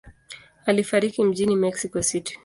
[0.65, 2.39] Alifariki mjini Mexico City.